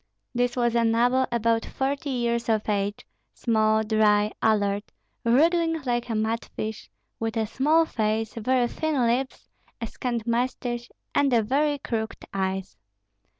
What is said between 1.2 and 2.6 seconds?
about forty years